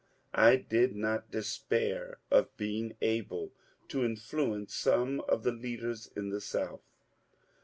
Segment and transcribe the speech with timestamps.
[0.33, 3.51] I did not despair of being able
[3.89, 6.81] to in fluence some of the leaders in the South.